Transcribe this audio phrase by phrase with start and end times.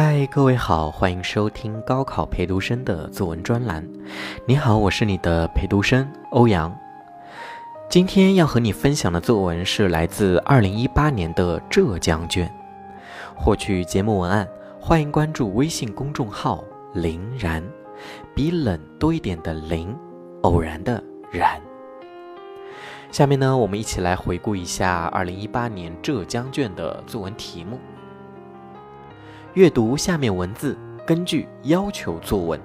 [0.00, 3.84] 嗨，各位好，欢迎收听高考陪读生的作文专栏。
[4.46, 6.72] 你好，我是你的陪读生欧阳。
[7.90, 12.48] 今天要和你分享的作文是来自二零一八年的浙江卷。
[13.34, 14.48] 获取节目文案，
[14.78, 16.62] 欢迎关注微信公众号
[16.94, 17.60] “林然”，
[18.36, 19.92] 比冷多一点的林，
[20.42, 21.02] 偶然的
[21.32, 21.60] 然。
[23.10, 27.80] 下面呢，我们一起来回顾一下二零一八年浙江卷的作文题目。
[29.58, 32.60] 阅读下面文字，根据要求作文。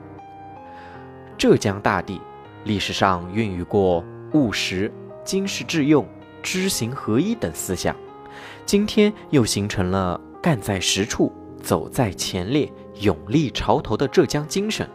[1.40, 2.22] 浙江大地
[2.66, 4.94] 历史上孕育过务实、
[5.26, 6.08] 经世致用、
[6.44, 7.96] 知行合一等思想，
[8.64, 14.88] 今天又形成了干在实处、走在前列、勇立潮头的浙江精神。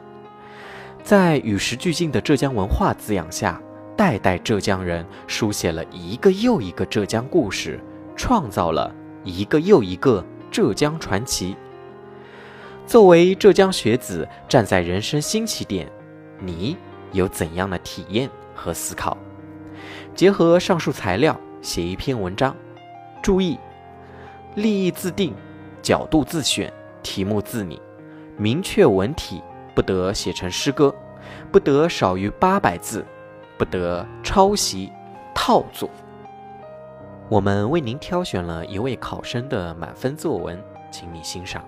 [1.02, 3.60] 在与时俱进的浙江文化滋养下，
[3.96, 7.80] 代代浙江人书写了一个又一个浙江故事，
[8.14, 8.94] 创造了
[9.24, 11.56] 一个又一个浙江传奇。
[12.88, 15.86] 作为浙江学子，站在人生新起点，
[16.40, 16.74] 你
[17.12, 19.14] 有怎样的体验和思考？
[20.14, 22.56] 结合上述材料写一篇文章。
[23.22, 23.58] 注意，
[24.54, 25.34] 立意自定，
[25.82, 26.72] 角度自选，
[27.02, 27.78] 题目自拟，
[28.38, 29.42] 明确文体，
[29.74, 30.94] 不得写成诗歌，
[31.52, 33.04] 不得少于八百字，
[33.58, 34.90] 不得抄袭
[35.34, 35.90] 套作。
[37.28, 40.58] 我们为您挑选了一位考生的满分作文，
[40.90, 41.62] 请你欣赏。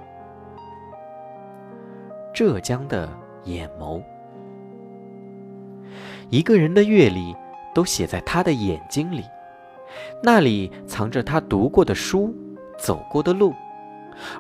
[2.41, 3.07] 浙江的
[3.45, 4.03] 眼眸，
[6.31, 7.37] 一个人的阅历
[7.75, 9.23] 都写在他的眼睛里，
[10.23, 12.35] 那里藏着他读过的书、
[12.79, 13.53] 走过的路，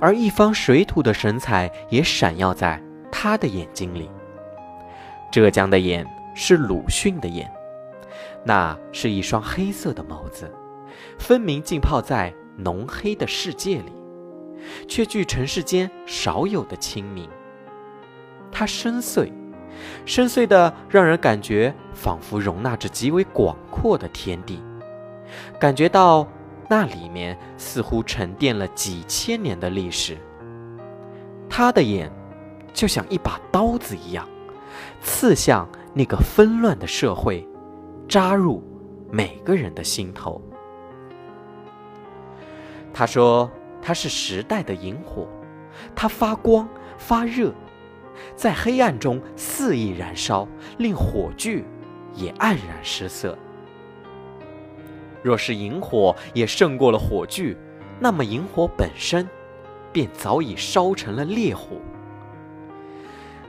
[0.00, 4.08] 而一方水土的神采也闪耀在他的眼睛里。
[5.30, 7.52] 浙江的眼是鲁迅的眼，
[8.46, 10.50] 那是一双黑色的眸子，
[11.18, 13.92] 分明浸泡在浓黑的世界里，
[14.88, 17.28] 却具尘世间少有的清明。
[18.60, 19.32] 它深邃，
[20.04, 24.62] 深邃的让人感觉仿佛容纳着极为广阔的天地，
[25.58, 26.28] 感觉到
[26.68, 30.18] 那里面似乎沉淀了几千年的历史。
[31.48, 32.12] 他的眼
[32.74, 34.28] 就像一把刀子一样，
[35.00, 37.48] 刺向那个纷乱的社会，
[38.06, 38.62] 扎入
[39.10, 40.38] 每个人的心头。
[42.92, 43.50] 他说
[43.80, 45.26] ：“他是时代的萤火，
[45.96, 46.68] 它发光
[46.98, 47.54] 发热。”
[48.36, 50.46] 在黑暗中肆意燃烧，
[50.78, 51.64] 令火炬
[52.14, 53.36] 也黯然失色。
[55.22, 57.56] 若是萤火也胜过了火炬，
[57.98, 59.28] 那么萤火本身
[59.92, 61.76] 便早已烧成了烈火。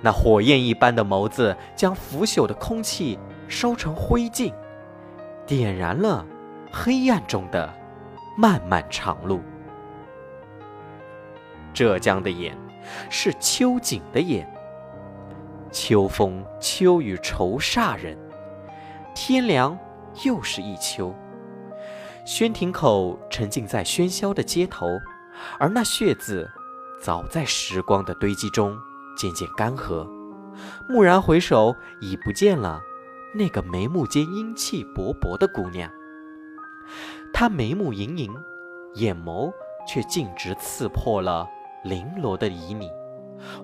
[0.01, 3.17] 那火焰一般的眸子，将腐朽的空气
[3.47, 4.53] 烧成灰烬，
[5.45, 6.25] 点燃了
[6.71, 7.71] 黑暗中的
[8.35, 9.41] 漫漫长路。
[11.73, 12.57] 浙江的眼，
[13.09, 14.45] 是秋景的眼。
[15.71, 18.17] 秋风秋雨愁煞人，
[19.15, 19.77] 天凉
[20.25, 21.15] 又是一秋。
[22.25, 24.87] 宣亭口沉浸在喧嚣的街头，
[25.57, 26.49] 而那血字
[27.01, 28.77] 早在时光的堆积中
[29.17, 30.05] 渐渐干涸。
[30.89, 32.81] 蓦然回首，已不见了
[33.33, 35.89] 那个眉目间英气勃勃的姑娘。
[37.33, 38.31] 她眉目盈盈，
[38.95, 39.51] 眼眸
[39.87, 41.47] 却径直刺破了
[41.85, 42.91] 绫罗的旖旎。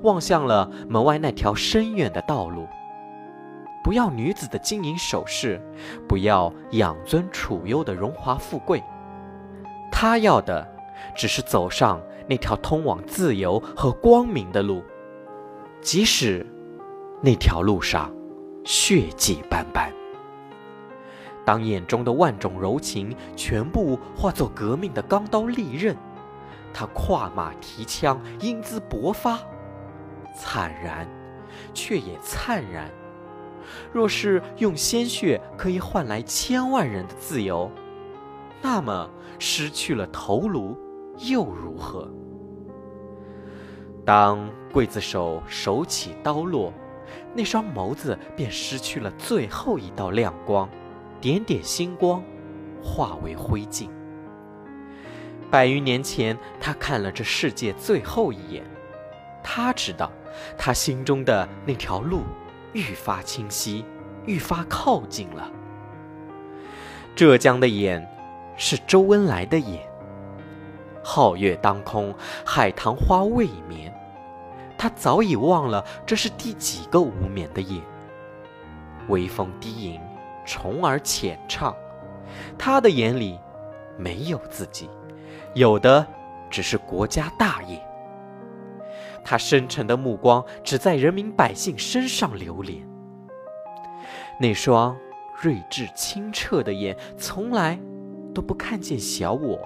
[0.04, 2.68] 望向了门外那条深远的道路。
[3.84, 5.62] 不要女子的金银首饰，
[6.10, 8.84] 不要养尊处优的荣华富贵，
[9.92, 10.68] 他要的
[11.16, 14.84] 只是走上那条通往自由和光明的路，
[15.82, 16.46] 即使
[17.22, 18.14] 那条路上
[18.66, 19.90] 血迹斑斑。
[21.46, 25.96] 当眼中的万种柔情全部化作革命的钢刀利刃，
[26.74, 29.40] 他跨马提枪，英姿勃发。
[30.38, 31.08] 惨然，
[31.74, 32.90] 却也灿然。
[33.92, 37.70] 若是用鲜血可以换来千万人的自由，
[38.62, 39.10] 那么
[39.40, 40.78] 失去了头颅
[41.18, 42.10] 又如何？
[44.06, 46.72] 当刽子手手起刀落，
[47.34, 50.70] 那双眸子便失去了最后一道亮光，
[51.20, 52.24] 点点星光
[52.82, 53.90] 化为灰烬。
[55.52, 58.64] 百余年前，他看了这世界最后一眼。
[59.44, 60.12] 他知道，
[60.58, 62.22] 他心中的那条路
[62.74, 63.86] 愈发清晰，
[64.26, 65.50] 愈发靠近了。
[67.16, 68.08] 浙江的眼，
[68.56, 69.82] 是周恩来的眼。
[71.04, 72.14] 皓月当空，
[72.46, 73.94] 海棠花未眠，
[74.78, 77.82] 他早已忘了这是第几个无眠的夜。
[79.08, 80.02] 微风低吟，
[80.46, 81.74] 虫儿浅唱，
[82.58, 83.40] 他的眼里
[83.98, 84.90] 没有自己，
[85.54, 86.06] 有的
[86.50, 87.82] 只是国家大业。
[89.30, 92.88] 他深沉的目光只在人民百姓身上流连。
[94.40, 94.96] 那双
[95.36, 97.78] 睿智清澈的眼，从来
[98.34, 99.60] 都不看见小我，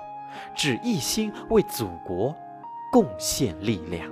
[0.56, 2.36] 只一心为祖国
[2.92, 4.12] 贡献力量。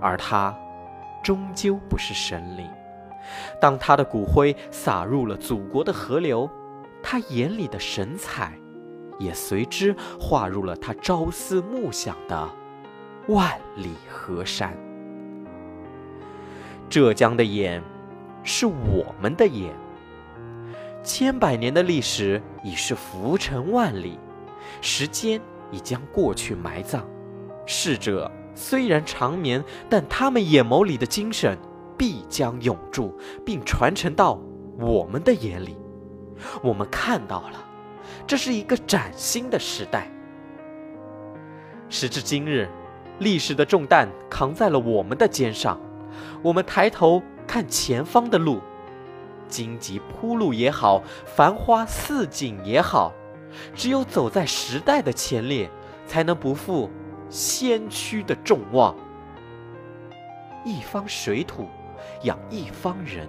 [0.00, 0.58] 而他，
[1.22, 2.68] 终究不是神灵。
[3.60, 6.50] 当他的骨灰洒入了祖国的河流，
[7.00, 8.58] 他眼里的神采，
[9.20, 12.50] 也随之化入了他朝思暮想的
[13.30, 14.76] 万里河山。
[16.88, 17.82] 浙江的眼，
[18.42, 19.72] 是我们的眼。
[21.02, 24.18] 千百年的历史已是浮沉万里，
[24.80, 25.40] 时间
[25.70, 27.06] 已将过去埋葬。
[27.66, 31.56] 逝者虽然长眠，但他们眼眸里的精神。
[31.96, 34.40] 必将永驻，并传承到
[34.78, 35.76] 我们的眼里。
[36.62, 37.62] 我们看到了，
[38.26, 40.10] 这是一个崭新的时代。
[41.90, 42.66] 时至今日，
[43.20, 45.80] 历史的重担扛在了我们的肩上。
[46.42, 48.60] 我们抬头看前方的路，
[49.46, 53.12] 荆棘铺路也好，繁花似锦也好，
[53.74, 55.70] 只有走在时代的前列，
[56.06, 56.90] 才能不负
[57.28, 58.96] 先驱的众望。
[60.64, 61.68] 一方水土。
[62.22, 63.28] 养一方人，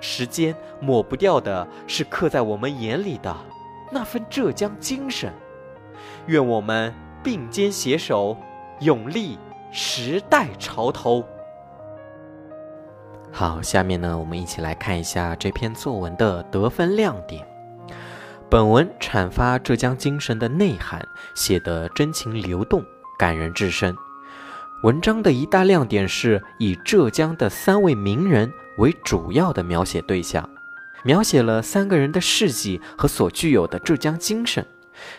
[0.00, 3.34] 时间抹不掉的是刻在我们眼里的
[3.90, 5.32] 那份浙江精神。
[6.26, 6.92] 愿我们
[7.22, 8.36] 并肩携手，
[8.80, 9.38] 永立
[9.70, 11.24] 时代潮头。
[13.30, 17.46] 好，下面呢，我们一起来看一下这篇作文的得分亮点。
[18.50, 21.02] 本文阐发浙江精神的内涵，
[21.34, 22.84] 写得真情流动，
[23.18, 23.96] 感人至深。
[24.82, 30.46] 文章的一大亮点是以浙江的三位名人为主要的描写对象，
[31.02, 34.66] 描写了三个人的事迹和所具有的浙江精神，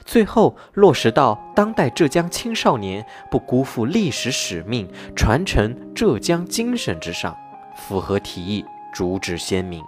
[0.06, 7.36] 最后落实到当代浙江青少年不辜负历史使命、传承浙江精神之上，
[7.76, 9.84] 符合题意，主旨鲜明。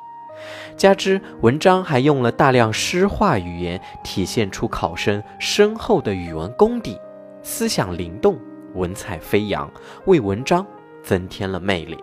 [0.75, 6.99] 加之文章还用了大量诗化语言，体现出考生深厚的语文功底，
[7.41, 8.37] 思想灵动。
[8.73, 9.71] 文采飞扬，
[10.05, 10.65] 为文章
[11.01, 11.97] 增添了魅力。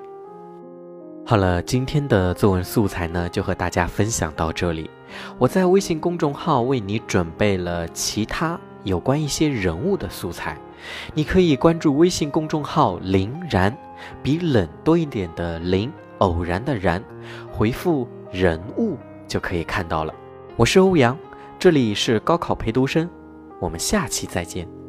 [1.25, 4.91] 好了，今天的作文素材呢，就和大家分享到这里。
[5.39, 10.59] 我在微信公众号为你准备了其他有关一些人物的素材，
[11.15, 13.75] 你可以关注微信公众号“林然”，
[14.21, 17.03] 比冷多一点的林，偶然的然，
[17.53, 18.99] 回复“人物”
[19.29, 20.13] 就可以看到了。
[20.57, 21.17] 我是欧阳，
[21.57, 23.09] 这里是高考陪读生，
[23.61, 24.82] 我们下期再见。